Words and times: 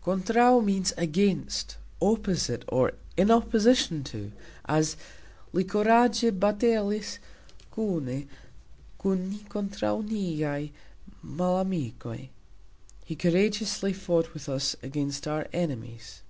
"Kontraux" 0.00 0.64
means 0.64 0.92
"against, 0.96 1.76
opposite", 2.00 2.62
or 2.68 2.92
"in 3.16 3.32
opposition 3.32 4.04
to" 4.04 4.30
as 4.64 4.96
"Li 5.52 5.64
kuragxe 5.64 6.30
batalis 6.38 7.18
kune 7.74 8.28
kun 8.96 9.28
ni 9.30 9.38
kontraux 9.50 10.08
niaj 10.08 10.70
malamikoj", 11.26 12.28
He 13.04 13.16
courageously 13.16 13.92
fought 13.92 14.32
with 14.32 14.48
us 14.48 14.76
against 14.84 15.26
our 15.26 15.48
enemies. 15.52 16.22